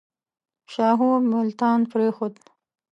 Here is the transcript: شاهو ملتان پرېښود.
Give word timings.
شاهو 0.73 1.09
ملتان 1.31 1.79
پرېښود. 1.91 2.33